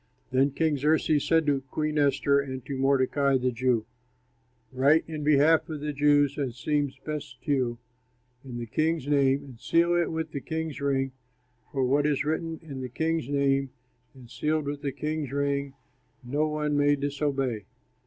[0.31, 3.85] Then King Xerxes said to Queen Esther and to Mordecai, the Jew,
[4.71, 7.77] "Write in behalf of the Jews, as seems best to you,
[8.43, 11.11] in the king's name and seal it with the king's ring;
[11.71, 13.69] for what is written in the king's name
[14.15, 15.75] and sealed with the king's ring
[16.23, 17.65] no one may disobey."